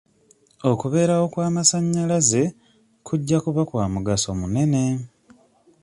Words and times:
Okubeerawo 0.71 1.25
kw'amasannyalaze 1.33 2.43
kujja 3.07 3.37
kuba 3.45 3.61
kwa 3.69 3.85
mugaso 3.93 4.29
munene. 4.39 4.83